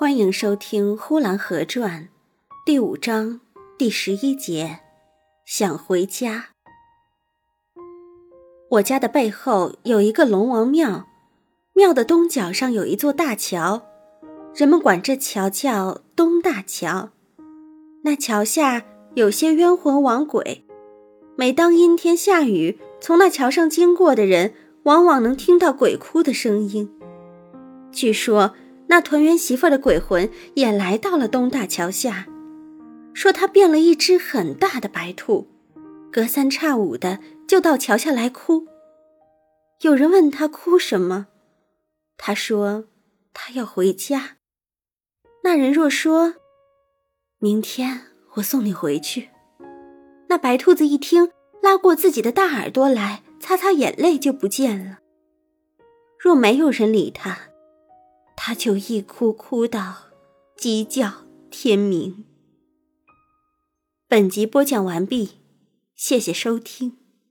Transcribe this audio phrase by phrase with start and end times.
[0.00, 2.04] 欢迎收听《呼兰河传》
[2.64, 3.38] 第五章
[3.76, 4.80] 第十一节。
[5.44, 6.46] 想回家。
[8.70, 11.06] 我家的背后有一个龙王庙，
[11.74, 13.82] 庙的东角上有一座大桥，
[14.54, 17.10] 人们管这桥叫东大桥。
[18.02, 18.82] 那桥下
[19.12, 20.64] 有些冤魂亡鬼，
[21.36, 24.54] 每当阴天下雨，从那桥上经过的人，
[24.84, 26.90] 往往能听到鬼哭的声音。
[27.92, 28.54] 据说。
[28.90, 32.26] 那团圆媳妇的鬼魂也来到了东大桥下，
[33.14, 35.46] 说他变了一只很大的白兔，
[36.10, 38.66] 隔三差五的就到桥下来哭。
[39.82, 41.28] 有人问他哭什么，
[42.16, 42.86] 他说
[43.32, 44.38] 他要回家。
[45.44, 46.34] 那人若说，
[47.38, 48.00] 明天
[48.34, 49.28] 我送你回去，
[50.28, 51.30] 那白兔子一听，
[51.62, 54.98] 拉过自己的大耳朵来，擦擦眼泪就不见了。
[56.18, 57.49] 若没有人理他。
[58.50, 60.06] 他就一哭哭到
[60.56, 62.24] 鸡叫天明。
[64.08, 65.38] 本集播讲完毕，
[65.94, 66.99] 谢谢收听。